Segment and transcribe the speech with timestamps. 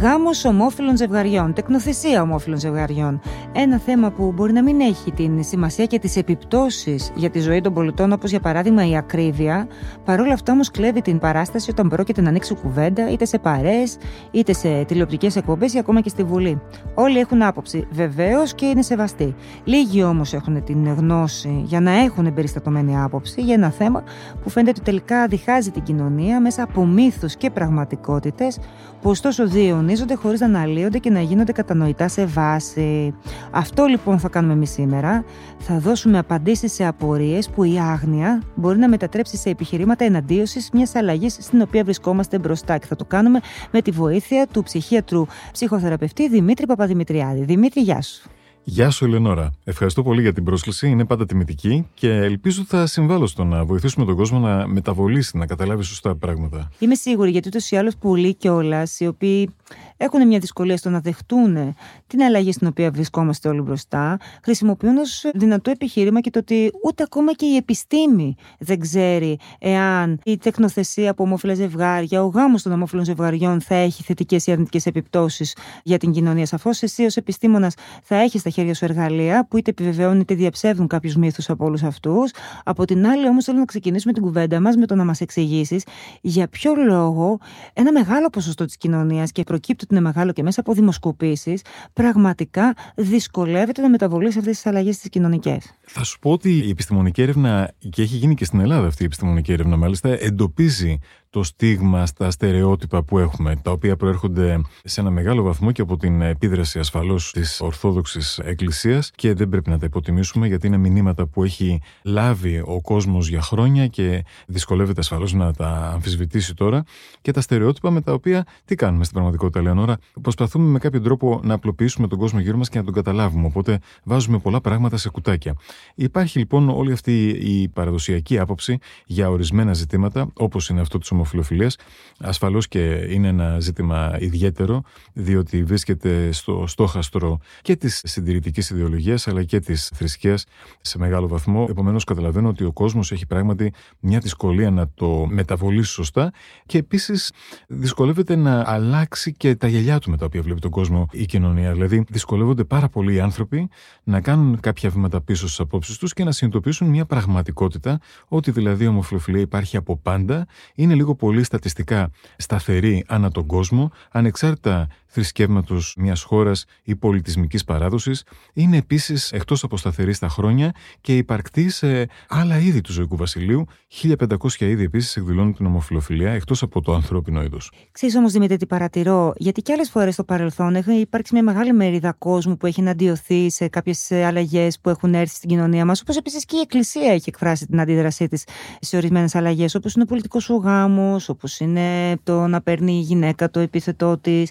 [0.00, 3.20] Γάμος ομόφυλων ζευγαριών, τεκνοθεσία ομόφυλων ζευγαριών.
[3.52, 7.60] Ένα θέμα που μπορεί να μην έχει την σημασία και τις επιπτώσεις για τη ζωή
[7.60, 9.66] των πολιτών, όπως για παράδειγμα η ακρίβεια.
[10.04, 13.82] Παρόλα αυτά όμως κλέβει την παράσταση όταν πρόκειται να ανοίξει κουβέντα, είτε σε παρέ,
[14.30, 16.60] είτε σε τηλεοπτικές εκπομπές ή ακόμα και στη Βουλή.
[16.94, 19.34] Όλοι έχουν άποψη, βεβαίως και είναι σεβαστοί.
[19.64, 24.02] Λίγοι όμως έχουν την γνώση για να έχουν εμπεριστατωμένη άποψη για ένα θέμα
[24.42, 28.58] που φαίνεται ότι τελικά διχάζει την κοινωνία μέσα από μύθους και πραγματικότητες,
[29.00, 33.14] που ωστόσο δύο διαιωνίζονται χωρίς να αναλύονται και να γίνονται κατανοητά σε βάση.
[33.50, 35.24] Αυτό λοιπόν θα κάνουμε εμείς σήμερα.
[35.58, 40.94] Θα δώσουμε απαντήσεις σε απορίες που η άγνοια μπορεί να μετατρέψει σε επιχειρήματα εναντίωσης μιας
[40.94, 42.78] αλλαγής στην οποία βρισκόμαστε μπροστά.
[42.78, 47.44] Και θα το κάνουμε με τη βοήθεια του ψυχίατρου ψυχοθεραπευτή Δημήτρη Παπαδημητριάδη.
[47.44, 48.28] Δημήτρη, γεια σου.
[48.66, 49.52] Γεια σου, Ελενόρα.
[49.64, 50.88] Ευχαριστώ πολύ για την πρόσκληση.
[50.88, 55.46] Είναι πάντα τιμητική και ελπίζω θα συμβάλλω στο να βοηθήσουμε τον κόσμο να μεταβολήσει, να
[55.46, 56.68] καταλάβει σωστά πράγματα.
[56.78, 59.54] Είμαι σίγουρη, γιατί ούτως ή άλλως πολλοί κιόλας, οι οποίοι
[59.96, 61.74] έχουν μια δυσκολία στο να δεχτούν
[62.06, 67.02] την αλλαγή στην οποία βρισκόμαστε όλοι μπροστά, χρησιμοποιούν ως δυνατό επιχείρημα και το ότι ούτε
[67.02, 72.72] ακόμα και η επιστήμη δεν ξέρει εάν η τεκνοθεσία από ομόφυλα ζευγάρια, ο γάμος των
[72.72, 76.46] ομόφυλων ζευγαριών θα έχει θετικές ή αρνητικές επιπτώσεις για την κοινωνία.
[76.46, 80.86] Σαφώς εσύ ως επιστήμονας θα έχεις στα χέρια σου εργαλεία που είτε επιβεβαιώνουν είτε διαψεύδουν
[80.86, 82.30] κάποιους μύθους από όλους αυτούς.
[82.64, 85.84] Από την άλλη, όμως, θέλω να ξεκινήσουμε την κουβέντα μας με το να μας εξηγήσεις
[86.20, 87.38] για ποιο λόγο
[87.72, 92.74] ένα μεγάλο ποσοστό της κοινωνίας και προκύπτει ότι είναι μεγάλο και μέσα από δημοσκοπήσεις, πραγματικά
[92.94, 95.72] δυσκολεύεται να μεταβολήσει αυτές τις αλλαγές στι κοινωνικές.
[95.80, 99.06] Θα σου πω ότι η επιστημονική έρευνα, και έχει γίνει και στην Ελλάδα αυτή η
[99.06, 100.98] επιστημονική έρευνα, μάλιστα, εντοπίζει
[101.34, 105.96] το στίγμα στα στερεότυπα που έχουμε, τα οποία προέρχονται σε ένα μεγάλο βαθμό και από
[105.96, 111.26] την επίδραση ασφαλώς της Ορθόδοξης Εκκλησίας και δεν πρέπει να τα υποτιμήσουμε γιατί είναι μηνύματα
[111.26, 116.84] που έχει λάβει ο κόσμος για χρόνια και δυσκολεύεται ασφαλώς να τα αμφισβητήσει τώρα.
[117.20, 121.40] Και τα στερεότυπα με τα οποία τι κάνουμε στην πραγματικότητα, Λεωνόρα, προσπαθούμε με κάποιο τρόπο
[121.42, 123.46] να απλοποιήσουμε τον κόσμο γύρω μας και να τον καταλάβουμε.
[123.46, 125.54] Οπότε βάζουμε πολλά πράγματα σε κουτάκια.
[125.94, 131.76] Υπάρχει λοιπόν όλη αυτή η παραδοσιακή άποψη για ορισμένα ζητήματα, όπως είναι αυτό τη ομοφιλοφιλίας.
[132.18, 139.44] Ασφαλώς και είναι ένα ζήτημα ιδιαίτερο, διότι βρίσκεται στο στόχαστρο και της συντηρητικής ιδεολογίας αλλά
[139.44, 140.44] και της θρησκείας
[140.80, 141.66] σε μεγάλο βαθμό.
[141.70, 146.32] Επομένως, καταλαβαίνω ότι ο κόσμος έχει πράγματι μια δυσκολία να το μεταβολήσει σωστά
[146.66, 147.32] και επίσης
[147.68, 151.72] δυσκολεύεται να αλλάξει και τα γελιά του με τα οποία βλέπει τον κόσμο η κοινωνία.
[151.72, 153.68] Δηλαδή, δυσκολεύονται πάρα πολλοί οι άνθρωποι
[154.04, 158.84] να κάνουν κάποια βήματα πίσω στις απόψεις τους και να συνειδητοποιήσουν μια πραγματικότητα ότι δηλαδή
[158.84, 165.94] η ομοφιλοφιλία υπάρχει από πάντα, είναι λίγο πολύ στατιστικά σταθερή ανά τον κόσμο, ανεξάρτητα θρησκεύματος
[165.98, 172.08] μιας χώρας ή πολιτισμικής παράδοσης, είναι επίσης εκτός από σταθερή στα χρόνια και υπαρκτή σε
[172.28, 173.64] άλλα είδη του ζωικού βασιλείου.
[173.88, 177.72] 1500 είδη επίσης εκδηλώνουν την ομοφιλοφιλία εκτός από το ανθρώπινο είδος.
[177.92, 181.72] Ξέρεις όμως, Δημήτρη, τι παρατηρώ, γιατί και άλλες φορές στο παρελθόν έχει υπάρξει μια μεγάλη
[181.72, 186.16] μερίδα κόσμου που έχει εναντιωθεί σε κάποιες αλλαγές που έχουν έρθει στην κοινωνία μας, όπως
[186.16, 188.44] επίσης και η Εκκλησία έχει εκφράσει την αντίδρασή της
[188.80, 193.00] σε ορισμένες αλλαγές, όπως είναι ο πολιτικός ο γάμος, όπως είναι το να παίρνει η
[193.00, 194.50] γυναίκα το επίθετό της.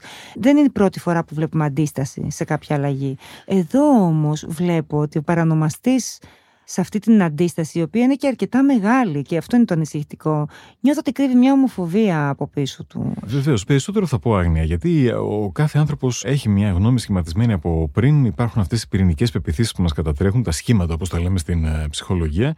[0.54, 3.18] Δεν είναι η πρώτη φορά που βλέπουμε αντίσταση σε κάποια αλλαγή.
[3.46, 6.20] Εδώ όμως βλέπω ότι ο παρανομαστής
[6.64, 10.48] σε αυτή την αντίσταση, η οποία είναι και αρκετά μεγάλη και αυτό είναι το ανησυχητικό,
[10.80, 13.14] νιώθω ότι κρύβει μια ομοφοβία από πίσω του.
[13.26, 18.26] Βεβαίως, περισσότερο θα πω άγνοια, γιατί ο κάθε άνθρωπος έχει μια γνώμη σχηματισμένη από πριν.
[18.26, 21.88] Υπάρχουν αυτές οι πυρηνικές πεπιθήσεις που μας κατατρέχουν, τα σχήματα, όπως τα λέμε στην ε,
[21.90, 22.56] ψυχολογία,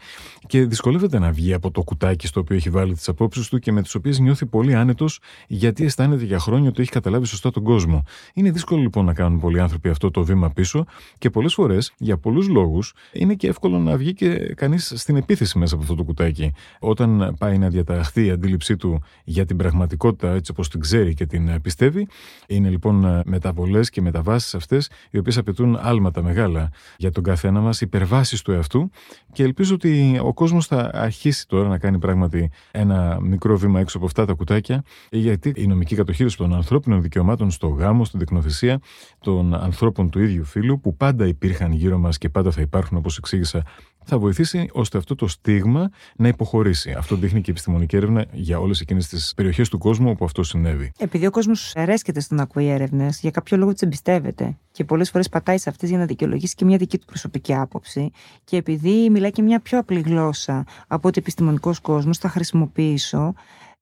[0.48, 3.72] και δυσκολεύεται να βγει από το κουτάκι στο οποίο έχει βάλει τις απόψεις του και
[3.72, 7.64] με τις οποίες νιώθει πολύ άνετος, γιατί αισθάνεται για χρόνια ότι έχει καταλάβει σωστά τον
[7.64, 8.04] κόσμο.
[8.34, 10.86] Είναι δύσκολο λοιπόν να κάνουν πολλοί άνθρωποι αυτό το βήμα πίσω
[11.18, 15.58] και πολλές φορές, για πολλούς λόγους, είναι και εύκολο να βγει και κανείς στην επίθεση
[15.58, 16.52] μέσα από αυτό το κουτάκι.
[16.80, 21.26] Όταν πάει να διαταχθεί η αντίληψή του για την πραγματικότητα έτσι όπως την ξέρει και
[21.26, 22.08] την πιστεύει,
[22.48, 27.82] είναι λοιπόν μεταβολές και μεταβάσεις αυτές οι οποίες απαιτούν άλματα μεγάλα για τον καθένα μας,
[27.82, 28.90] υπερβάσεις του εαυτού
[29.32, 33.98] και ελπίζω ότι ο κόσμος θα αρχίσει τώρα να κάνει πράγματι ένα μικρό βήμα έξω
[33.98, 38.80] από αυτά τα κουτάκια, γιατί η νομική κατοχήρωση των ανθρώπινων δικαιωμάτων στο γάμο, στην τεκνοθεσία
[39.20, 43.18] των ανθρώπων του ίδιου φύλου, που πάντα υπήρχαν γύρω μας και πάντα θα υπάρχουν, όπως
[43.18, 43.64] εξήγησα,
[44.06, 46.92] θα βοηθήσει ώστε αυτό το στίγμα να υποχωρήσει.
[46.92, 50.44] Αυτό δείχνει και η επιστημονική έρευνα για όλες εκείνες τις περιοχές του κόσμου όπου αυτό
[50.44, 50.92] συνέβη.
[50.98, 55.10] Επειδή ο κόσμος αρέσκεται στο να ακούει έρευνες, για κάποιο λόγο τι εμπιστεύεται και πολλές
[55.10, 58.12] φορές πατάει σε αυτές για να δικαιολογήσει και μια δική του προσωπική άποψη.
[58.44, 63.34] Και επειδή μιλάει και μια πιο απλή γλώσσα από ότι επιστημονικός κόσμος, θα χρησιμοποιήσω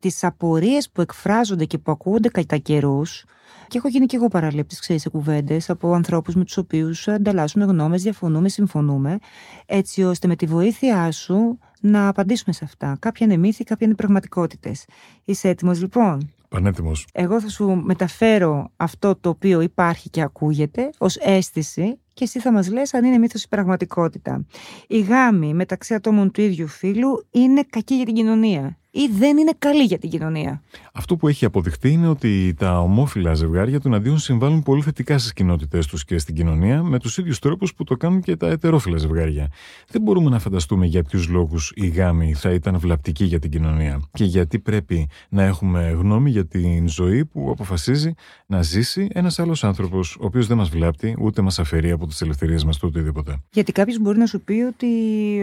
[0.03, 3.25] τις απορίες που εκφράζονται και που ακούγονται κατά καιρούς
[3.67, 7.65] και έχω γίνει και εγώ παραλήπτης, ξέρεις, σε κουβέντες από ανθρώπους με τους οποίους ανταλλάσσουμε
[7.65, 9.17] γνώμες, διαφωνούμε, συμφωνούμε,
[9.65, 12.97] έτσι ώστε με τη βοήθειά σου να απαντήσουμε σε αυτά.
[12.99, 14.85] Κάποια είναι μύθοι, κάποια είναι πραγματικότητες.
[15.23, 17.07] Είσαι έτοιμος λοιπόν; Πανέτοιμος.
[17.13, 22.51] Εγώ θα σου μεταφέρω αυτό το οποίο υπάρχει και ακούγεται ως αίσθηση και εσύ θα
[22.51, 24.45] μας λες αν είναι μύθος ή πραγματικότητα.
[24.87, 29.51] Η γάμη μεταξύ ατόμων του ίδιου φίλου είναι κακή για την κοινωνία ή δεν είναι
[29.59, 30.61] καλή για την κοινωνία;
[30.93, 35.33] Αυτό που έχει αποδειχτεί είναι ότι τα ομόφυλα ζευγάρια του αντίον συμβάλλουν πολύ θετικά στις
[35.33, 38.97] κοινότητέ τους και στην κοινωνία με τους ίδιους τρόπους που το κάνουν και τα ετερόφυλα
[38.97, 39.47] ζευγάρια.
[39.87, 44.01] Δεν μπορούμε να φανταστούμε για ποιους λόγους η γάμη θα ήταν βλαπτική για την κοινωνία
[44.13, 48.13] και γιατί πρέπει να έχουμε γνώμη για την ζωή που αποφασίζει
[48.45, 52.21] να ζήσει ένας άλλος άνθρωπος, ο οποίος δεν μας βλάπτει ούτε μας αφαιρεί από τις
[52.21, 53.37] ελευθερίες μας του οτιδήποτε.
[53.51, 54.87] Γιατί κάποιος μπορεί να σου πει ότι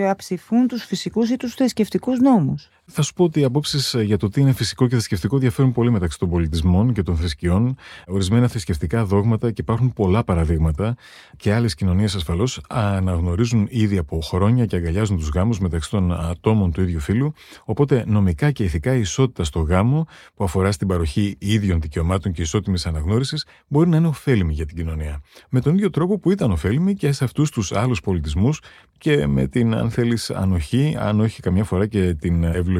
[0.09, 2.69] αψηφούν τους φυσικούς ή τους θρησκευτικούς νόμους.
[2.93, 5.73] Θα σου πω ότι οι απόψεις ε, για το τι είναι φυσικό και θρησκευτικό διαφέρουν
[5.73, 7.77] πολύ μεταξύ των πολιτισμών και των θρησκειών.
[8.07, 10.97] Ορισμένα θρησκευτικά δόγματα και υπάρχουν πολλά παραδείγματα
[11.37, 16.73] και άλλες κοινωνίες ασφαλώς αναγνωρίζουν ήδη από χρόνια και αγκαλιάζουν τους γάμους μεταξύ των ατόμων
[16.73, 17.33] του ίδιου φύλου.
[17.65, 22.43] Οπότε νομικά και ηθικά η ισότητα στο γάμο που αφορά στην παροχή ίδιων δικαιωμάτων και
[22.43, 25.23] ισότιμης αναγνώρισης μπορεί να είναι ωφέλιμη για την κοινωνία.
[25.49, 28.61] Με τον ίδιο τρόπο που ήταν ωφέλιμη και σε αυτούς τους άλλους πολιτισμούς
[28.99, 32.80] και με την, αν θέλεις, ανοχή, αν όχι καμιά φορά και την ευλογία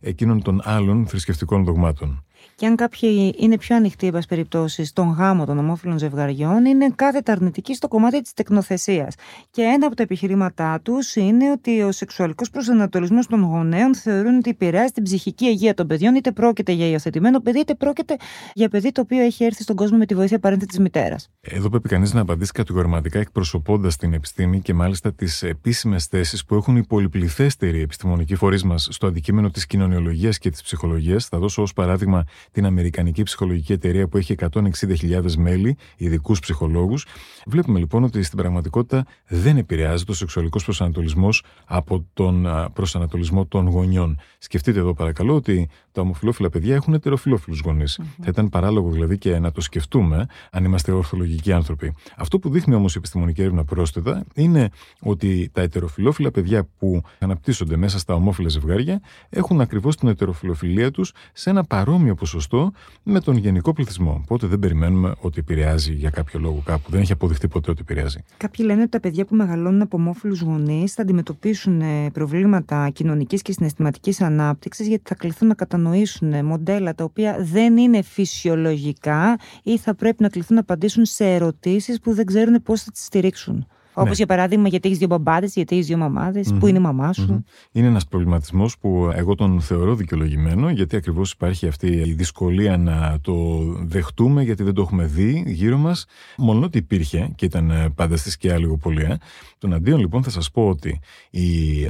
[0.00, 2.24] εκείνων των άλλων θρησκευτικών δογμάτων.
[2.54, 7.32] Και αν κάποιοι είναι πιο ανοιχτοί, εν περιπτώσει, στον γάμο των ομόφυλων ζευγαριών, είναι κάθετα
[7.32, 9.14] αρνητικοί στο κομμάτι της τεκνοθεσίας.
[9.50, 14.50] Και ένα από τα επιχειρήματά τους είναι ότι ο σεξουαλικός προσανατολισμός των γονέων θεωρούν ότι
[14.50, 18.16] επηρεάζει την ψυχική υγεία των παιδιών, είτε πρόκειται για υιοθετημένο παιδί, είτε πρόκειται
[18.54, 21.30] για παιδί το οποίο έχει έρθει στον κόσμο με τη βοήθεια παρένθετη της μητέρας.
[21.40, 26.54] Εδώ πρέπει κανείς να απαντήσει κατηγορηματικά εκπροσωπώντας την επιστήμη και μάλιστα τις επίσημες θέσεις που
[26.54, 31.26] έχουν οι πολυπληθέστεροι επιστημονικοί φορείς μας στο αντικείμενο της κοινωνιολογίας και της ψυχολογίας.
[31.26, 37.06] Θα δώσω ως παράδειγμα την Αμερικανική Ψυχολογική Εταιρεία που έχει 160.000 μέλη, ειδικούς ψυχολόγους.
[37.46, 44.20] Βλέπουμε λοιπόν ότι στην πραγματικότητα δεν επηρεάζει το σεξουαλικός προσανατολισμός από τον προσανατολισμό των γονιών.
[44.38, 47.62] Σκεφτείτε εδώ παρακαλώ ότι τα ομοφυλόφιλα παιδιά έχουν ετεροφιλόφιλους
[47.96, 51.94] Θα ήταν παράλογο δηλαδή και να το σκεφτούμε αν είμαστε ορθολογικοί άνθρωποι.
[52.16, 54.68] Αυτό που δείχνει όμως η επιστημονική έρευνα πρόσθετα είναι
[55.00, 61.12] ότι τα ετεροφιλόφιλα παιδιά που αναπτύσσονται μέσα στα ομόφυλα ζευγάρια έχουν ακριβώς την ετεροφιλοφιλία τους
[61.32, 62.72] σε ένα παρόμοιο ποσοστό
[63.02, 64.20] με τον γενικό πληθυσμό.
[64.24, 66.90] Οπότε δεν περιμένουμε ότι επηρεάζει για κάποιο λόγο κάπου.
[66.90, 68.24] Δεν έχει αποδειχτεί ποτέ ότι επηρεάζει.
[68.36, 73.42] Κάποιοι λένε ότι τα παιδιά που μεγαλώνουν από ομόφυλους γονείς θα αντιμετωπίσουν ε, προβλήματα κοινωνικής
[73.42, 79.38] και συναισθηματικής ανάπτυξης γιατί θα κληθούν να κατανοήσουν ε, μοντέλα τα οποία δεν είναι φυσιολογικά
[79.62, 83.04] ή θα πρέπει να κληθούν να απαντήσουν σε ερωτήσεις που δεν ξέρουν πώς θα τις
[83.04, 83.66] στηρίξουν.
[83.94, 84.14] Όπως ναι.
[84.14, 86.58] για παράδειγμα, γιατί έχεις δύο μπαμπάδες, γιατί έχεις δύο μαμάδες, mm-hmm.
[86.58, 87.44] πού είναι η μαμά σου.
[87.44, 87.68] Mm-hmm.
[87.72, 93.18] Είναι ένας προβληματισμός που εγώ τον θεωρώ δικαιολογημένο, γιατί ακριβώς υπάρχει αυτή η δυσκολία να
[93.20, 96.06] το δεχτούμε, γιατί δεν το έχουμε δει γύρω μας.
[96.36, 99.02] Μόνο ότι υπήρχε και ήταν ε, πάντα στη σκιά λίγο πολύ.
[99.02, 99.16] Ε.
[99.58, 101.00] Τον αντίον, λοιπόν, θα σας πω ότι
[101.30, 101.40] η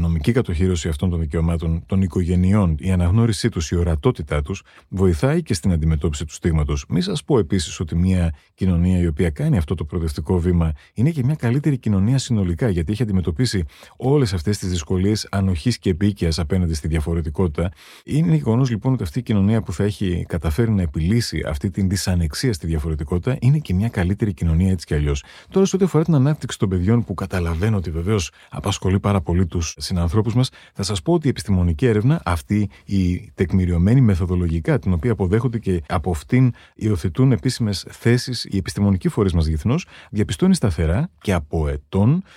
[0.01, 5.55] νομική κατοχήρωση αυτών των δικαιωμάτων των οικογενειών, η αναγνώρισή τους, η ορατότητά τους, βοηθάει και
[5.55, 6.85] στην αντιμετώπιση του στίγματος.
[6.89, 11.11] Μην σας πω επίσης ότι μια κοινωνία η οποία κάνει αυτό το προοδευτικό βήμα είναι
[11.11, 13.65] και μια καλύτερη κοινωνία κοινωνία συνολικά, γιατί έχει αντιμετωπίσει
[13.97, 17.71] όλες αυτές τις δυσκολίες ανοχής και επίκαιας απέναντι στη διαφορετικότητα.
[18.05, 21.89] Είναι γεγονός λοιπόν ότι αυτή η κοινωνία που θα έχει καταφέρει να επιλύσει αυτή την
[21.89, 25.25] δυσανεξία στη διαφορετικότητα είναι και μια καλύτερη κοινωνία έτσι κι αλλιώς.
[25.51, 29.47] Τώρα, σε ό,τι αφορά την ανάπτυξη των παιδιών, που καταλαβαίνω ότι βεβαίως απασχολεί πάρα πολύ
[29.47, 34.93] τους συνανθρώπους μας, θα σας πω ότι η επιστημονική έρευνα, αυτή η τεκμηριωμένη μεθοδολογικά, την
[34.93, 41.11] οποία αποδέχονται και από αυτήν υιοθετούν επίσημες θέσεις οι επιστημονικοί φορείς μας διεθνώς, διαπιστώνει σταθερά
[41.21, 41.69] και από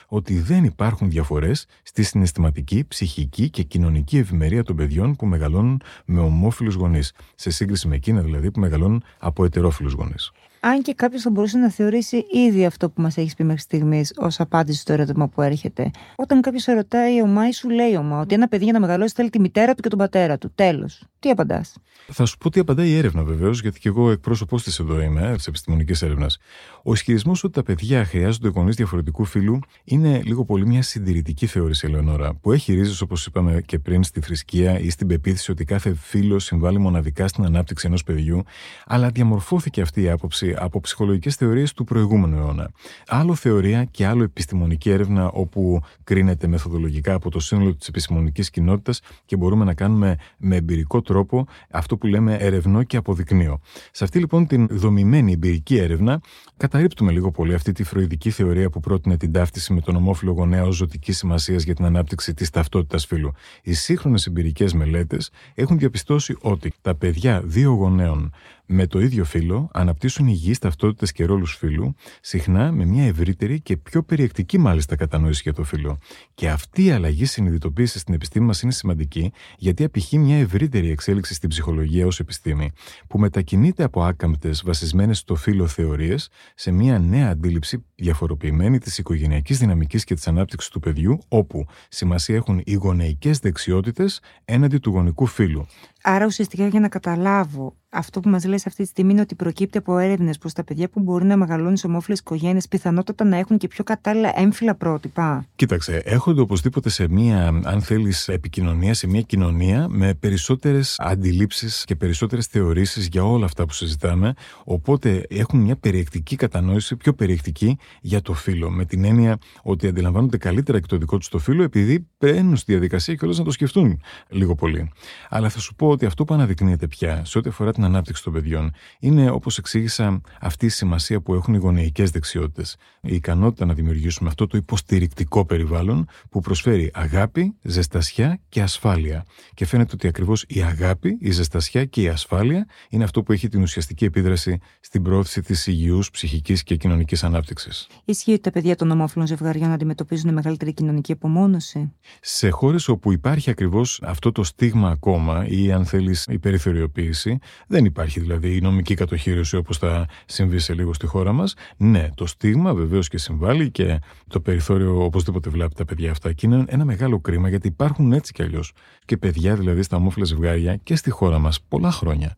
[0.08, 6.20] ότι δεν υπάρχουν διαφορές στη συναισθηματική, ψυχική και κοινωνική ευημερία των παιδιών που μεγαλώνουν με
[6.20, 10.32] ομόφυλους γονείς, σε σύγκριση με εκείνα δηλαδή που μεγαλώνουν από ετερόφιλους γονείς.
[10.68, 14.14] Αν και κάποιος θα μπορούσε να θεωρήσει ήδη αυτό που μας έχεις πει μέχρι στιγμής
[14.16, 15.92] ως απάντηση στο ερώτημα που έρχεται.
[16.16, 19.30] Όταν κάποιος ρωτάει ο ή σου λέει ομά ότι ένα παιδί για να μεγαλώσει θέλει
[19.30, 20.52] τη μητέρα του και τον πατέρα του.
[20.56, 21.04] Τέλος.
[21.26, 21.76] Τι απαντάς;
[22.08, 25.34] Θα σου πω τι απαντάει η έρευνα βεβαίως, γιατί και εγώ εκπρόσωπός της εδώ είμαι,
[25.36, 26.38] της επιστημονικής έρευνας.
[26.84, 31.88] Ο ισχυρισμός ότι τα παιδιά χρειάζονται γονείς διαφορετικού φύλου είναι λίγο πολύ μια συντηρητική θεώρηση,
[31.88, 35.94] Ελεονόρα, που έχει ρίζες, όπως είπαμε και πριν, στη θρησκεία ή στην πεποίθηση ότι κάθε
[35.94, 38.44] φίλος συμβάλλει μοναδικά στην ανάπτυξη ενός παιδιού,
[38.86, 42.72] αλλά διαμορφώθηκε αυτή η άποψη από ψυχολογικές θεωρίες του προηγούμενου αιώνα.
[43.08, 49.02] Άλλο θεωρία και άλλο επιστημονική έρευνα, όπου κρίνεται μεθοδολογικά από το σύνολο της επιστημονικής κοινότητας
[49.26, 53.60] και μπορούμε να κάνουμε με εμπειρικό τρόπο αυτό που λέμε ερευνό και αποδεικνύω.
[53.92, 56.22] Σε αυτή λοιπόν την δομημένη εμπειρική έρευνα,
[56.58, 60.64] καταρρύπτουμε λίγο πολύ αυτή τη φροηδική θεωρία που πρότεινε την ταύτιση με τον ομόφυλο γονέα
[60.64, 63.32] ω ζωτική σημασίας για την ανάπτυξη της ταυτότητας φύλου.
[63.64, 68.32] Οι σύγχρονες εμπειρικές μελέτες έχουν διαπιστώσει ότι τα παιδιά δύο γονέων
[68.66, 73.78] με το ίδιο φύλλο αναπτύσσουν υγιείς ταυτότητες και ρόλους φύλου, συχνά με μια ευρύτερη και
[73.78, 75.98] πιο περιεκτική μάλιστα κατανόηση για το φύλλο.
[76.34, 81.34] Και αυτή η αλλαγή συνειδητοποίησης στην επιστήμη μας είναι σημαντική, γιατί απηχεί μια ευρύτερη εξέλιξη
[81.34, 82.72] στην ψυχολογία ως επιστήμη,
[83.08, 89.58] που μετακινείται από άκαμπτες βασισμένες στο φύλλο θεωρίες σε μια νέα αντίληψη διαφοροποιημένη της οικογενειακής
[89.58, 95.26] δυναμικής και της ανάπτυξης του παιδιού, όπου σημασία έχουν οι γονεϊκές δεξιότητες έναντι του γονικού
[95.26, 95.66] φύλου.
[96.08, 99.78] Άρα ουσιαστικά για να καταλάβω αυτό που μας λες αυτή τη στιγμή είναι ότι προκύπτει
[99.78, 103.58] από έρευνες πως τα παιδιά που μπορεί να μεγαλώνουν σε ομόφυλες οικογένειες πιθανότατα να έχουν
[103.58, 105.46] και πιο κατάλληλα έμφυλα πρότυπα.
[105.56, 111.96] Κοίταξε, έρχονται οπωσδήποτε σε μία, αν θέλεις, επικοινωνία, σε μία κοινωνία με περισσότερες αντιλήψεις και
[111.96, 114.34] περισσότερες θεωρήσεις για όλα αυτά που συζητάμε.
[114.64, 118.70] Οπότε έχουν μια περιεκτική κατανόηση, πιο περιεκτική για το φύλλο.
[118.70, 122.72] Με την έννοια ότι αντιλαμβάνονται καλύτερα και το δικό τους το φύλλο, επειδή παίρνουν στη
[122.72, 124.92] διαδικασία και όλε να το σκεφτούν λίγο πολύ.
[125.30, 128.34] Αλλά θα σου πω ότι αυτό που αναδεικνύεται πια σε ό,τι αφορά την ανάπτυξη των
[128.34, 132.78] παιδιών είναι, όπως εξήγησα, αυτή η σημασία που έχουν οι γονεϊκές δεξιότητες.
[133.02, 139.26] Η ικανότητα να δημιουργήσουμε αυτό το υποστηρικτικό περιβάλλον που προσφέρει αγάπη, ζεστασιά και ασφάλεια.
[139.54, 143.48] Και φαίνεται ότι ακριβώς η αγάπη, η ζεστασιά και η ασφάλεια είναι αυτό που έχει
[143.48, 147.88] την ουσιαστική επίδραση στην πρόθεση της υγιούς ψυχικής και κοινωνικής ανάπτυξης.
[148.06, 153.50] Ισχύει ότι τα παιδιά των ομόφυλων ζευγαριών αντιμετωπίζουν μεγαλύτερη κοινωνική απομόνωση; Σε χώρες όπου υπάρχει
[153.50, 158.94] ακριβώς αυτό το στίγμα ακόμα ή αν θέλεις η περιθωριοποίηση, δεν υπάρχει δηλαδή η νομική
[158.94, 161.54] κατοχήρωση όπως θα συμβεί σε λίγο στη χώρα μας.
[161.78, 166.34] Ναι, το στίγμα βεβαίως και συμβάλλει και το περιθώριο οπωσδήποτε βλέπει τα παιδιά αυτά.
[166.34, 168.74] Και είναι ένα μεγάλο κρίμα γιατί υπάρχουν έτσι κι αλλιώς
[169.06, 172.36] και παιδιά δηλαδή στα ομόφυλα ζευγάρια και στη χώρα μας πολλά χρόνια.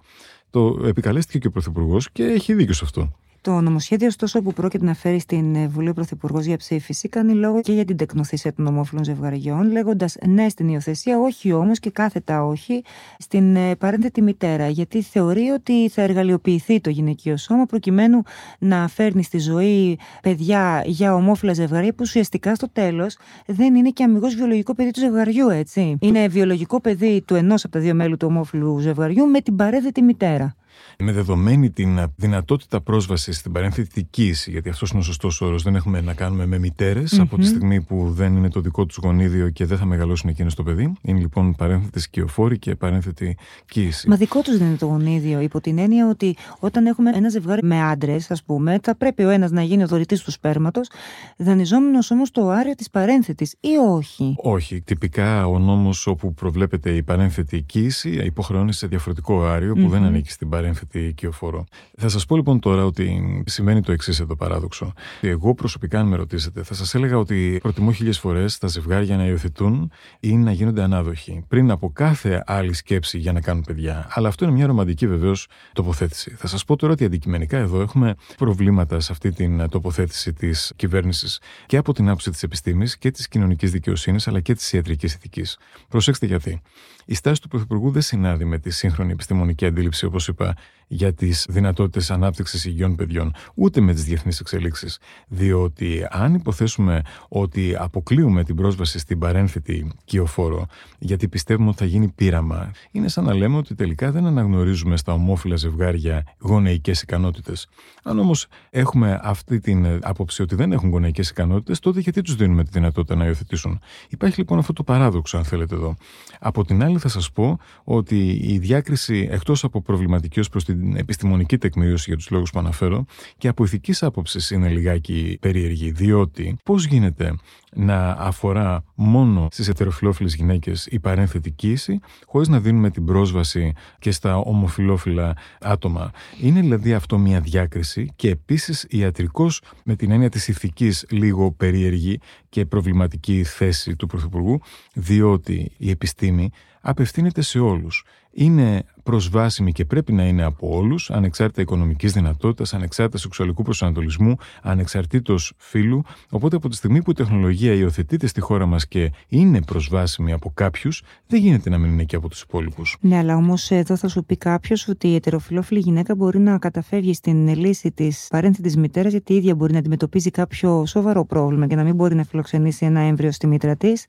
[0.50, 3.12] Το επικαλέστηκε και ο Πρωθυπουργός και έχει δίκιο σε αυτό.
[3.48, 7.34] Το νομοσχέδιο, ωστόσο, που πρόκειται να φέρει στην ε, Βουλή ο Πρωθυπουργός για ψήφιση, κάνει
[7.34, 11.90] λόγο και για την τεκνοθεσία των ομόφυλων ζευγαριών, λέγοντας ναι στην υιοθεσία, όχι όμως και
[11.90, 12.84] κάθετα όχι
[13.18, 14.68] στην ε, παρένθετη μητέρα.
[14.68, 18.22] Γιατί θεωρεί ότι θα εργαλειοποιηθεί το γυναικείο σώμα προκειμένου
[18.60, 24.04] να φέρνει στη ζωή παιδιά για ομόφυλα ζευγαρία, που ουσιαστικά στο τέλος δεν είναι και
[24.04, 25.98] αμυγός βιολογικό παιδί του ζευγαριού, έτσι.
[26.00, 30.02] Είναι βιολογικό παιδί του ενός από τα δύο μέλη του ομόφυλου ζευγαριού με την παρένθετη
[30.02, 30.56] μητέρα
[31.00, 34.08] με δεδομένη την δυνατότητα πρόσβασης στην παρένθετη
[34.46, 37.82] γιατί αυτός είναι ο σωστός όρος, δεν έχουμε να κάνουμε με μητερε από τη στιγμή
[37.82, 40.94] που δεν είναι το δικό τους γονίδιο και δεν θα μεγαλώσουν εκείνο το παιδί.
[41.02, 44.10] Είναι λοιπόν παρένθετη σκιοφόρη και παρένθετη κοίηση.
[44.10, 47.64] Μα δικό τους δεν είναι το γονίδιο, υπό την έννοια ότι όταν έχουμε ένα ζευγάρι
[47.64, 50.90] με άντρες, ας πούμε, θα πρέπει ο ένας να γίνει ο δωρητής του σπέρματος,
[51.38, 54.82] δανειζόμενος όμως το άριο της παρένθετης, ή όχι; Όχι.
[54.82, 60.32] Τυπικά ο νόμος όπου προβλέπεται η παρένθετη κοίηση υποχρεώνει σε διαφορετικό άριο που δεν ανήκει
[60.32, 61.66] στην παρένθετη οικειοφόρο.
[61.98, 64.94] Θα σας πω λοιπόν τώρα ότι σημαίνει το εξής εδώ παράδοξο.
[65.22, 69.26] Εγώ προσωπικά, αν με ρωτήσετε, θα σας έλεγα ότι προτιμώ χίλιες φορές τα ζευγάρια να
[69.26, 74.08] υιοθετούν ή να γίνονται ανάδοχοι πριν από κάθε άλλη σκέψη για να κάνουν παιδιά.
[74.10, 76.36] Αλλά αυτό είναι μια ρομαντική βεβαίως τοποθέτηση.
[76.38, 81.40] Θα σας πω τώρα ότι αντικειμενικά εδώ έχουμε προβλήματα σε αυτή την τοποθέτηση της κυβέρνησης
[81.66, 85.58] και από την άποψη της επιστήμης και της κοινωνικής δικαιοσύνης αλλά και της ιατρικής ηθικής.
[85.90, 86.62] Προσέξτε γιατί.
[87.10, 91.46] Η στάση του Πρωθυπουργού δεν συνάδει με τη σύγχρονη επιστημονική αντίληψη, όπως είπα, για τις
[91.50, 95.00] δυνατότητες ανάπτυξης υγιών παιδιών, ούτε με τις διεθνείς εξελίξεις.
[95.28, 100.66] Διότι αν υποθέσουμε ότι αποκλείουμε την πρόσβαση στην παρένθετη κοιοφόρο,
[101.00, 105.14] γιατί πιστεύουμε ότι θα γίνει πείραμα, είναι σαν να λέμε ότι τελικά δεν αναγνωρίζουμε στα
[105.14, 107.68] ομόφυλα ζευγάρια γονεϊκές ικανότητες.
[108.04, 112.64] Αν όμως έχουμε αυτή την άποψη ότι δεν έχουν γονεϊκές ικανότητες, τότε γιατί τους δίνουμε
[112.64, 113.80] τη δυνατότητα να υιοθετήσουν;
[114.10, 115.96] Υπάρχει λοιπόν αυτό το παράδοξο, αν θέλετε εδώ.
[116.40, 120.77] Από την άλλη, θα σας πω ότι η διάκριση εκτός από προβληματική ως προς την
[120.78, 123.06] την επιστημονική τεκμηρίωση για τους λόγους που αναφέρω
[123.38, 127.36] και από ηθικής άποψης είναι λιγάκι περίεργη, διότι πώς γίνεται
[127.76, 134.12] να αφορά μόνο στις ετεροφιλόφιλες γυναίκες η παρένθετη κοίηση, χωρίς να δίνουμε την πρόσβαση και
[134.12, 136.12] στα ομοφιλόφιλα άτομα.
[136.42, 139.50] Είναι δηλαδή αυτό μια διάκριση και επίσης ιατρικώ
[139.84, 142.20] με την έννοια της ηθικής λίγο περίεργη
[142.50, 144.62] και προβληματική θέση του Πρωθυπουργού,
[144.94, 146.50] διότι η επιστήμη
[146.82, 148.04] απευθύνεται σε όλους.
[148.32, 155.54] Είναι προσβάσιμη και πρέπει να είναι από όλους, ανεξάρτητα οικονομικής δυνατότητας, ανεξάρτητα σεξουαλικού προσανατολισμού, ανεξαρτήτως
[155.58, 156.04] φύλου.
[156.30, 160.52] Οπότε από τη στιγμή που η τεχνολογία υιοθετείται στη χώρα μας και είναι προσβάσιμη από
[160.54, 162.98] κάποιους, δεν γίνεται να μην είναι και από τους υπόλοιπους.
[163.00, 167.14] Ναι, αλλά όμως εδώ θα σου πει κάποιος ότι η ετεροφιλόφιλη γυναίκα μπορεί να καταφεύγει
[167.14, 171.76] στην λύση της παρένθετης μητέρας γιατί η ίδια μπορεί να αντιμετωπίζει κάποιο σοβαρό πρόβλημα και
[171.76, 174.06] να μην μπορεί να φιλοξενήσει ένα έμβριο στη μήτρα της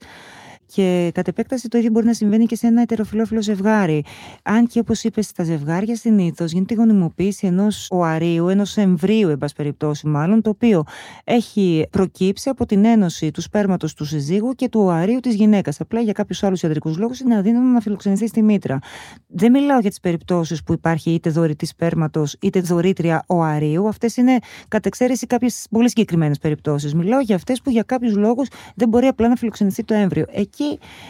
[0.73, 4.03] Και κατ' επέκταση το ίδιο μπορεί να συμβαίνει και σε ένα ετεροφιλόφιλο ζευγάρι.
[4.43, 9.37] Αν και όπως είπες, στα ζευγάρια συνήθως γίνεται η γονιμοποίηση ενός οαρίου, ενός εμβρίου, εν
[9.37, 10.83] πάση περιπτώσει, μάλλον, το οποίο
[11.23, 15.79] έχει προκύψει από την ένωση του σπέρματος του συζύγου και του οαρίου της γυναίκας.
[15.79, 18.79] Απλά για κάποιους άλλους ιατρικούς λόγους είναι αδύνατο να φιλοξενηθεί στη μήτρα.
[19.27, 23.87] Δεν μιλάω για τις περιπτώσεις που υπάρχει είτε δωρητή σπέρματος είτε δωρήτρια οαρίου.
[23.87, 26.93] Αυτές είναι κατ' εξαίρεση κάποιες πολύ συγκεκριμένες περιπτώσεις.
[26.93, 30.25] Μιλάω για αυτές που για κάποιους λόγους δεν μπορεί απλά να φιλοξενηθεί το έμβριο.
[30.31, 30.58] Εκεί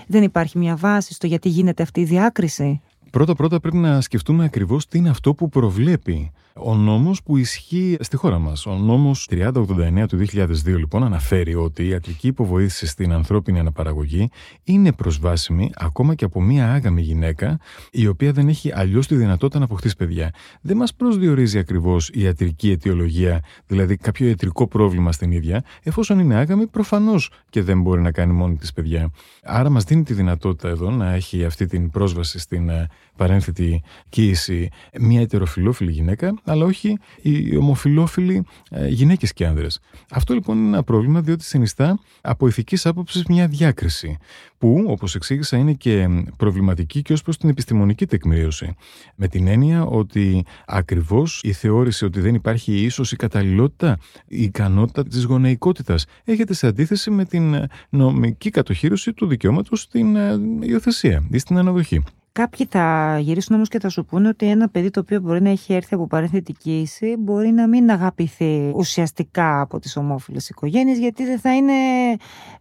[0.07, 2.81] δεν υπάρχει μια βάση στο γιατί γίνεται αυτή η διάκριση.
[3.09, 6.31] Πρώτα-πρώτα πρέπει να σκεφτούμε ακριβώς τι είναι αυτό που προβλέπει
[6.63, 8.65] ο νόμος που ισχύει στη χώρα μας.
[8.65, 14.29] Ο νόμος 3089 του 2002 λοιπόν αναφέρει ότι η ιατρική υποβοήθηση στην ανθρώπινη αναπαραγωγή
[14.63, 17.59] είναι προσβάσιμη ακόμα και από μία άγαμη γυναίκα
[17.91, 20.33] η οποία δεν έχει αλλιώς τη δυνατότητα να αποκτήσει παιδιά.
[20.61, 26.35] Δεν μας προσδιορίζει ακριβώς η ιατρική αιτιολογία, δηλαδή κάποιο ιατρικό πρόβλημα στην ίδια, εφόσον είναι
[26.35, 29.11] άγαμη προφανώς και δεν μπορεί να κάνει μόνη της παιδιά.
[29.43, 34.69] Άρα μας δίνει τη δυνατότητα εδώ να έχει αυτή την πρόσβαση στην ε, παρένθετη κοίηση
[34.99, 39.79] μια ετεροφιλόφιλη γυναίκα, αλλά όχι οι ομοφιλόφιλοι ε, γυναίκες και άνδρες.
[40.11, 44.17] Αυτό λοιπόν είναι ένα πρόβλημα διότι συνιστά από ηθικής άποψης μια διάκριση
[44.57, 48.75] που, όπως εξήγησα, είναι και προβληματική και ως προς την επιστημονική τεκμηρίωση.
[49.15, 55.03] Με την έννοια ότι ακριβώς η θεώρηση ότι δεν υπάρχει ίσως η καταλληλότητα, η ικανότητα
[55.03, 61.37] της γονεϊκότητας έχετε σε αντίθεση με την νομική κατοχήρωση του δικαιώματος στην ε, υιοθεσία ή
[61.37, 62.03] στην αναδοχή.
[62.31, 65.49] Κάποιοι θα γυρίσουν όμως και θα σου πούνε ότι ένα παιδί το οποίο μπορεί να
[65.49, 71.25] έχει έρθει από παρενθετική ίση μπορεί να μην αγαπηθεί ουσιαστικά από τις ομόφυλες οικογένειες, γιατί
[71.25, 71.73] δεν θα είναι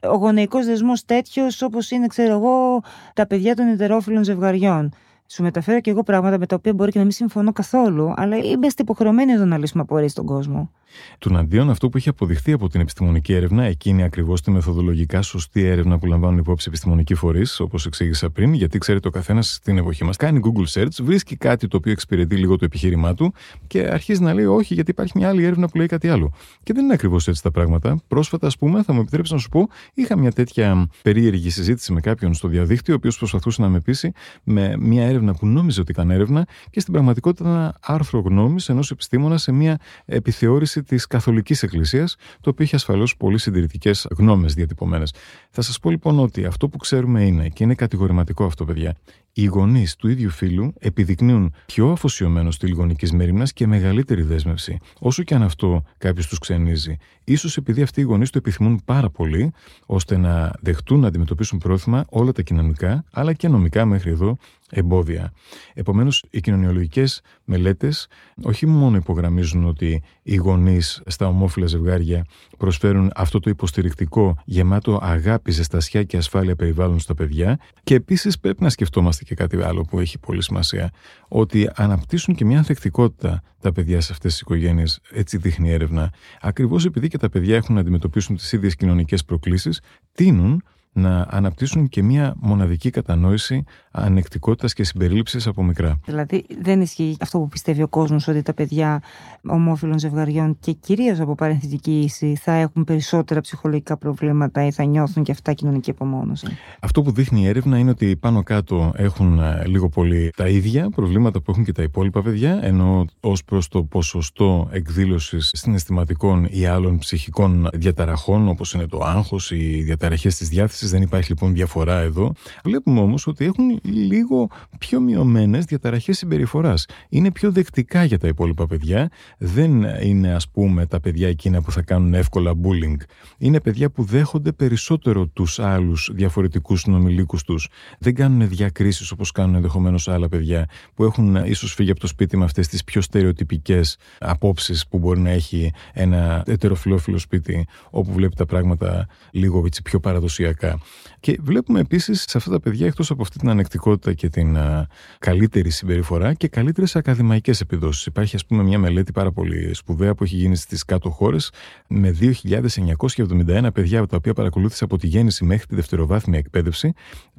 [0.01, 2.83] ο γονεϊκός δεσμός τέτοιος όπως είναι, ξέρω εγώ,
[3.15, 4.93] τα παιδιά των ετερόφιλων ζευγαριών
[5.31, 8.37] σου μεταφέρω και εγώ πράγματα με τα οποία μπορεί και να μην συμφωνώ καθόλου, αλλά
[8.37, 10.71] είμαστε υποχρεωμένοι εδώ να λύσουμε απορίε στον κόσμο.
[11.19, 15.99] Τουναντίον, αυτό που έχει αποδειχθεί από την επιστημονική έρευνα, εκείνη ακριβώς τη μεθοδολογικά σωστή έρευνα
[15.99, 20.17] που λαμβάνουν υπόψη επιστημονικοί φορείς, όπως εξήγησα πριν, γιατί ξέρετε, ο καθένας στην εποχή μας
[20.17, 23.33] κάνει Google search, βρίσκει κάτι το οποίο εξυπηρετεί λίγο το επιχείρημά του
[23.67, 26.33] και αρχίζει να λέει όχι, γιατί υπάρχει μια άλλη έρευνα που λέει κάτι άλλο.
[26.63, 28.03] Και δεν είναι ακριβώς έτσι τα πράγματα.
[28.09, 32.01] Πρόσφατα, ας πούμε, θα μου επιτρέψεις να σου πω, είχα μια τέτοια περίεργη συζήτηση με
[32.01, 34.13] κάποιον στο διαδίκτυο, ο οποίος προσπαθούσε να με πείσει
[34.45, 38.91] με μια έρευνα που νόμιζε ότι ήταν έρευνα και στην πραγματικότητα ένα άρθρο γνώμη ενός
[38.91, 45.15] επιστήμονα σε μια επιθεώρηση της Καθολικής Εκκλησίας, το οποίο έχει ασφαλώς πολύ συντηρητικές γνώμες διατυπωμένες.
[45.51, 48.97] Θα σας πω λοιπόν ότι αυτό που ξέρουμε είναι, και είναι κατηγορηματικό αυτό, παιδιά,
[49.33, 54.79] οι γονείς του ίδιου φίλου επιδεικνύουν πιο αφοσιωμένο στη λιγονική μέρημνα και μεγαλύτερη δέσμευση.
[54.99, 56.97] Όσο και αν αυτό κάποιος τους ξενίζει.
[57.37, 59.53] σω επειδή αυτοί οι γονείς το επιθυμούν πάρα πολύ,
[59.87, 64.37] ώστε να δεχτούν να αντιμετωπίσουν πρόθυμα όλα τα κοινωνικά, αλλά και νομικά μέχρι εδώ
[64.71, 65.33] εμπόδια.
[65.75, 68.09] Επομένως, οι κοινωνιολογικές μελέτες
[68.43, 72.27] όχι μόνο υπογραμμίζουν ότι οι γονείς στα ομόφυλα ζευγάρια
[72.59, 78.63] προσφέρουν αυτό το υποστηρικτικό, γεμάτο αγάπη, ζεστασιά και ασφάλεια περιβάλλον στα παιδιά, και επίσης πρέπει
[78.63, 80.91] να σκεφτόμαστε και κάτι άλλο που έχει πολύ σημασία,
[81.29, 86.13] ότι αναπτύσσουν και μια ανθεκτικότητα τα παιδιά σε αυτές τις οικογένειες, έτσι δείχνει η έρευνα,
[86.41, 89.81] ακριβώς επειδή και τα παιδιά έχουν να αντιμετωπίσουν τις ίδιες κοινωνικές προκλήσεις,
[90.13, 90.63] τείνουν
[90.99, 96.01] να αναπτύσσουν και μια μοναδική κατανόηση ανεκτικότητας και συμπερίληψης από μικρά.
[96.05, 99.03] Δηλαδή, δεν ισχύει αυτό που πιστεύει ο κόσμος ότι τα παιδιά
[99.49, 105.23] ομόφυλων ζευγαριών και κυρίως από παρενθετική ίση θα έχουν περισσότερα ψυχολογικά προβλήματα ή θα νιώθουν
[105.23, 106.47] και αυτά κοινωνική απομόνωση;
[106.81, 110.91] Αυτό που δείχνει η έρευνα είναι ότι πάνω κάτω έχουν ε, λίγο πολύ τα ίδια
[110.91, 116.67] προβλήματα που έχουν και τα υπόλοιπα παιδιά, ενώ ως προς το ποσοστό εκδήλωσης συναισθηματικών ή
[116.67, 120.49] άλλων ψυχικών διαταραχών, όπως είναι το άγχος, οι διαταραχές της
[120.89, 122.33] διάθεση, δεν υπάρχει λοιπόν διαφορά εδώ.
[122.65, 126.87] Βλέπουμε όμως ότι έχουν λίγο πιο μειωμένες διαταραχές συμπεριφοράς.
[127.09, 129.09] Είναι πιο δεκτικά για τα υπόλοιπα παιδιά.
[129.39, 132.97] Δεν είναι, ας πούμε, τα παιδιά εκείνα που θα κάνουν εύκολα bullying.
[133.39, 137.69] Είναι παιδιά που δέχονται περισσότερο τους άλλους διαφορετικούς συνομιλίκους τους.
[137.99, 142.37] Δεν κάνουν διακρίσεις όπως κάνουν ενδεχομένως άλλα παιδιά που έχουν ίσως φύγει από το σπίτι
[142.37, 148.35] με αυτές τις πιο στερεοτυπικές απόψεις που μπορεί να έχει ένα ετεροφιλόφιλο σπίτι όπου βλέπει
[148.35, 150.78] τα πράγματα λίγο έτσι πιο παραδοσιακά.
[151.21, 154.87] Και βλέπουμε επίσης σε αυτά τα παιδιά, εκτός από αυτή την ανεκτικότητα και την α,
[155.19, 158.07] καλύτερη συμπεριφορά και καλύτερες ακαδημαϊκές επιδόσεις.
[158.07, 161.53] Υπάρχει, ας πούμε, μια μελέτη πάρα πολύ σπουδαία που έχει γίνει στις κάτω χώρες
[161.87, 166.93] με 2.971 παιδιά τα οποία παρακολούθησε από τη γέννηση μέχρι τη δευτεροβάθμια εκπαίδευση,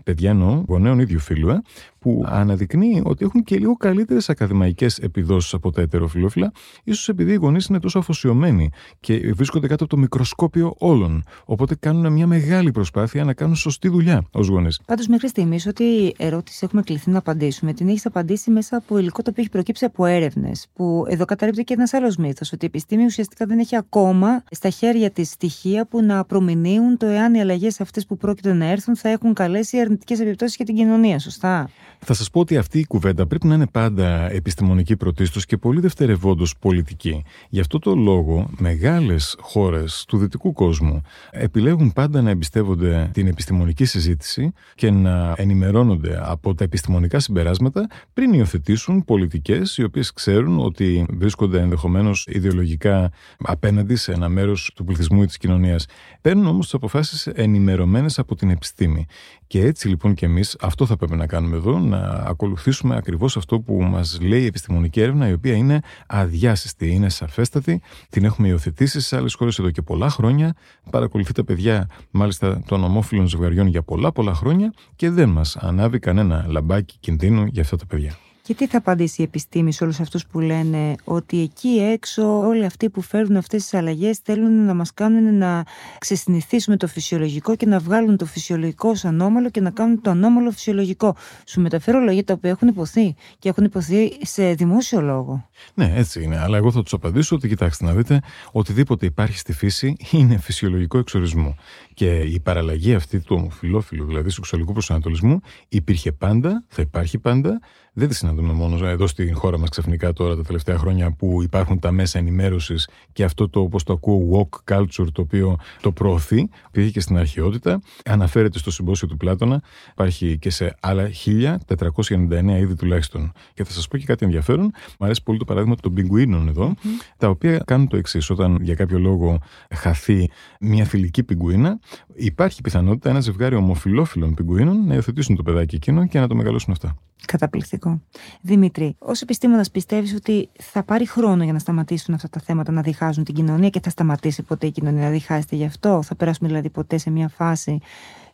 [0.03, 1.61] παιδιά εννοώ, γονέων ίδιου φίλου, ε,
[1.99, 6.51] που αναδεικνύει ότι έχουν και λίγο καλύτερες ακαδημαϊκές επιδόσεις από τα ετεροφιλόφιλα,
[6.83, 11.23] ίσως επειδή οι γονείς είναι τόσο αφοσιωμένοι και βρίσκονται κάτω από το μικροσκόπιο όλων.
[11.45, 14.81] Οπότε κάνουν μια μεγάλη προσπάθεια να κάνουν σωστή δουλειά ως γονείς.
[14.85, 15.85] Πάντως, μέχρι στιγμής, ό,τι
[16.17, 19.85] ερώτηση έχουμε κληθεί να απαντήσουμε, την έχεις απαντήσει μέσα από υλικό το οποίο έχει προκύψει
[19.85, 20.67] από έρευνες.
[20.73, 24.69] Που εδώ καταρρύπτει και ένας άλλος μύθος, ότι η επιστήμη ουσιαστικά δεν έχει ακόμα στα
[24.69, 28.95] χέρια της στοιχεία που να προμηνύουν το εάν οι αλλαγές αυτές που πρόκειται να έρθουν
[28.95, 32.85] θα έχουν καλέσει αρνητικές επιπτώσεις για την κοινωνία, σωστά; Θα σας πω ότι αυτή η
[32.85, 37.23] κουβέντα πρέπει να είναι πάντα επιστημονική πρωτίστως και πολύ δευτερευόντως πολιτική.
[37.49, 43.85] Γι' αυτό το λόγο, μεγάλες χώρες του δυτικού κόσμου επιλέγουν πάντα να εμπιστεύονται την επιστημονική
[43.85, 51.05] συζήτηση και να ενημερώνονται από τα επιστημονικά συμπεράσματα πριν υιοθετήσουν πολιτικές οι οποίες ξέρουν ότι
[51.09, 55.85] βρίσκονται ενδεχομένως ιδεολογικά απέναντι σε ένα μέρος του πληθυσμού ή της κοινωνίας.
[56.21, 59.05] Παίρνουν όμως τις αποφάσεις ενημερωμένες από την επιστήμη.
[59.47, 61.97] Και έτσι λοιπόν και εμείς αυτό θα πρέπει να κάνουμε εδώ, να
[62.27, 67.81] ακολουθήσουμε ακριβώς αυτό που μας λέει η επιστημονική έρευνα, η οποία είναι αδιάσυστη, είναι σαφέστατη.
[68.09, 70.53] Την έχουμε υιοθετήσει σε άλλες χώρες εδώ και πολλά χρόνια.
[70.91, 75.99] Παρακολουθεί τα παιδιά, μάλιστα των ομόφυλων ζευγαριών για πολλά πολλά χρόνια και δεν μας ανάβει
[75.99, 78.17] κανένα λαμπάκι κινδύνου για αυτά τα παιδιά.
[78.49, 82.65] Και τι θα απαντήσει η επιστήμη σε όλους αυτούς που λένε ότι εκεί έξω όλοι
[82.65, 85.63] αυτοί που φέρουν αυτές τις αλλαγές θέλουν να μας κάνουν να
[85.97, 90.51] ξεσυνηθίσουμε το φυσιολογικό και να βγάλουν το φυσιολογικό ως ανώμαλο και να κάνουν το ανώμαλο
[90.51, 91.15] φυσιολογικό.
[91.45, 95.49] Σου μεταφέρω λόγια τα οποία έχουν υποθεί και έχουν υποθεί σε δημόσιο λόγο.
[95.73, 96.39] Ναι, έτσι είναι.
[96.39, 100.97] Αλλά εγώ θα τους απαντήσω ότι κοιτάξτε να δείτε, οτιδήποτε υπάρχει στη φύση είναι φυσιολογικό
[100.97, 101.55] εξορισμό.
[101.93, 107.59] Και η παραλλαγή αυτή του ομοφυλόφιλου, δηλαδή σεξουαλικού προσανατολισμού, υπήρχε πάντα, θα υπάρχει πάντα
[107.93, 111.79] δεν τη συναντούμε μόνος εδώ στην χώρα μας ξαφνικά τώρα τα τελευταία χρόνια που υπάρχουν
[111.79, 116.49] τα μέσα ενημέρωσης και αυτό το, όπως το ακούω, walk culture το οποίο το προωθεί,
[116.71, 117.81] πήγε και στην αρχαιότητα.
[118.05, 123.31] Αναφέρεται στο συμπόσιο του Πλάτωνα, υπάρχει και σε άλλα 1499 είδη τουλάχιστον.
[123.53, 124.63] Και θα σας πω και κάτι ενδιαφέρον.
[124.99, 126.73] Μου αρέσει πολύ το παράδειγμα των πιγκουίνων εδώ,
[127.17, 128.29] τα οποία κάνουν το εξής.
[128.29, 129.39] Όταν για κάποιο λόγο
[129.75, 131.79] χαθεί μια φιλική πιγκουίνα,
[132.19, 136.71] υπάρχει πιθανότητα ένα ζευγάρι ομοφυλόφιλων πιγκουίνων να υιοθετήσουν το παιδάκι εκείνο και να το μεγαλώσουν
[136.71, 136.97] αυτά.
[137.25, 138.01] Καταπληκτικό.
[138.41, 142.81] Δημήτρη, ως επιστήμονας πιστεύεις ότι θα πάρει χρόνο για να σταματήσουν αυτά τα θέματα να
[142.81, 146.47] διχάζουν την κοινωνία και θα σταματήσει ποτέ η κοινωνία να διχάζεται γι' αυτό; Θα περάσουμε
[146.47, 147.79] δηλαδή ποτέ σε μια φάση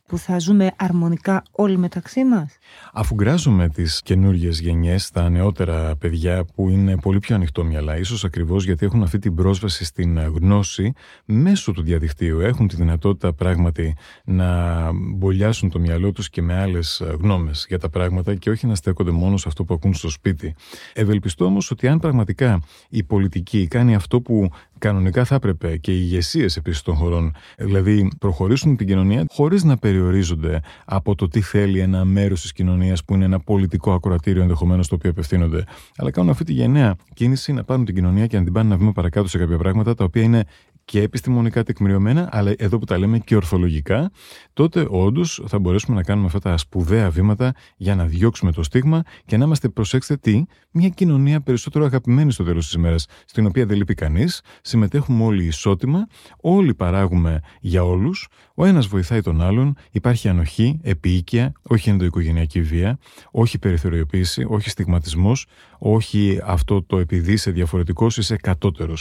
[0.07, 2.57] που θα ζούμε αρμονικά όλοι μεταξύ μας;
[2.93, 8.23] Αφού γκράζουμε τις καινούριε γενιές, τα νεότερα παιδιά που είναι πολύ πιο ανοιχτό μυαλά, ίσως
[8.23, 10.93] ακριβώς γιατί έχουν αυτή την πρόσβαση στην γνώση
[11.25, 12.39] μέσω του διαδικτύου.
[12.39, 17.89] Έχουν τη δυνατότητα πράγματι να μπολιάσουν το μυαλό τους και με άλλες γνώμες για τα
[17.89, 20.55] πράγματα και όχι να στέκονται μόνο σε αυτό που ακούν στο σπίτι.
[20.93, 25.97] Ευελπιστώ όμως ότι αν πραγματικά η πολιτική κάνει αυτό που κανονικά θα έπρεπε και οι
[26.01, 31.79] ηγεσίες επίσης των χωρών, δηλαδή προχωρήσουν την κοινωνία χωρίς να περιορίζονται από το τι θέλει
[31.79, 35.63] ένα μέρος της κοινωνίας που είναι ένα πολιτικό ακροατήριο ενδεχομένως το οποίο απευθύνονται,
[35.95, 38.77] αλλά κάνουν αυτή τη γενναία κίνηση να πάρουν την κοινωνία και να την πάνε να
[38.77, 40.43] βήμα παρακάτω σε κάποια πράγματα τα οποία είναι
[40.85, 44.11] και επιστημονικά τεκμηριωμένα, αλλά εδώ που τα λέμε και ορθολογικά,
[44.53, 49.03] τότε όντως θα μπορέσουμε να κάνουμε αυτά τα σπουδαία βήματα για να διώξουμε το στίγμα
[49.25, 52.95] και να είμαστε, προσέξτε τι, μια κοινωνία περισσότερο αγαπημένη στο τέλος της ημέρα,
[53.25, 56.07] στην οποία δεν λείπει κανείς, συμμετέχουμε όλοι ισότιμα,
[56.41, 62.99] όλοι παράγουμε για όλους, ο ένας βοηθάει τον άλλον, υπάρχει ανοχή, επίοικια, όχι ενδοοικογενειακή βία,
[63.31, 65.45] όχι περιθωριοποίηση, όχι στιγματισμός,
[65.77, 68.93] όχι αυτό το επειδή είσαι διαφορετικός, είσαι κατώτερο.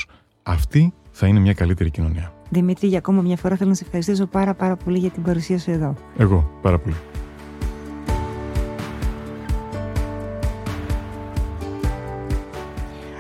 [0.42, 2.32] Αυτή θα είναι μια καλύτερη κοινωνία.
[2.50, 5.58] Δημήτρη, για ακόμα μια φορά θέλω να σε ευχαριστήσω πάρα πάρα πολύ για την παρουσία
[5.58, 5.94] σου εδώ.
[6.16, 6.94] Εγώ, πάρα πολύ.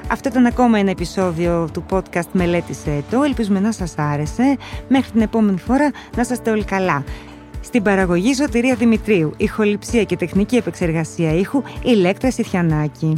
[0.08, 3.22] Αυτό ήταν ακόμα ένα επεισόδιο του podcast «Μελέτησε το».
[3.22, 4.56] Ελπίζουμε να σας άρεσε.
[4.88, 7.04] Μέχρι την επόμενη φορά να είστε όλοι καλά.
[7.60, 13.12] Στην παραγωγή Σωτηρία Δημητρίου, ηχοληψία και τεχνική επεξεργασία ήχου, Ηλέκτρα Σιθιανάκη.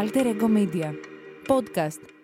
[0.00, 0.94] Alter Ego Media.
[1.46, 2.19] Podcast.